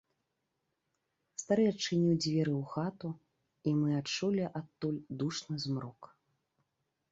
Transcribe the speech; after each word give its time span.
Стары 1.41 1.65
адчыніў 1.71 2.15
дзверы 2.23 2.53
ў 2.61 2.71
хату, 2.73 3.09
і 3.67 3.75
мы 3.83 3.89
адчулі 4.01 4.43
адтуль 4.63 4.99
душны 5.23 5.55
змрок. 5.69 6.13